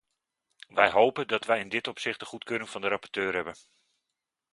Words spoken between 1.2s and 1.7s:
dat wij in